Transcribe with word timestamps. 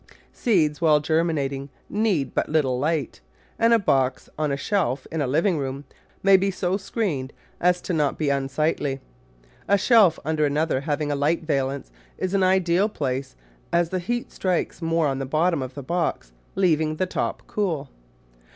Seeds 0.33 0.81
while 0.81 0.99
germi 0.99 1.31
nating 1.31 1.69
need 1.87 2.33
but 2.33 2.49
little 2.49 2.79
light, 2.79 3.21
and 3.59 3.71
a 3.71 3.77
box 3.77 4.29
on 4.35 4.51
a 4.51 4.57
shelf 4.57 5.05
in 5.11 5.21
a 5.21 5.27
living 5.27 5.59
room 5.59 5.85
may 6.23 6.37
be 6.37 6.49
so 6.49 6.75
screened 6.75 7.31
as 7.59 7.87
not 7.87 8.09
to 8.13 8.15
be 8.15 8.31
un 8.31 8.49
sightly. 8.49 8.99
A 9.67 9.77
shelf 9.77 10.17
under 10.25 10.43
another, 10.43 10.81
having 10.81 11.11
a 11.11 11.15
light 11.15 11.43
valance, 11.43 11.91
is 12.17 12.33
an 12.33 12.41
ideal 12.41 12.89
place, 12.89 13.35
as 13.71 13.89
the 13.89 13.99
heat 13.99 14.31
strikes 14.31 14.81
more 14.81 15.05
on 15.05 15.19
the 15.19 15.23
bottom 15.27 15.61
of 15.61 15.75
the 15.75 15.83
box, 15.83 16.31
leaving 16.55 16.95
the 16.95 17.05
top 17.05 17.43
cool. 17.45 17.87